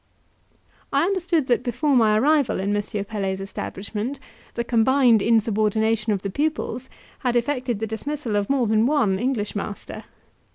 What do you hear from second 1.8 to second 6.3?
my arrival in M. Pelet's establishment, the combined insubordination of